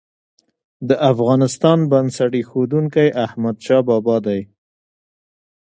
د 0.89 0.91
افغانستان 1.11 1.79
بنسټ 1.91 2.31
ايښودونکی 2.39 3.07
احمدشاه 3.25 3.81
بابا 3.87 4.17
دی. 4.25 4.41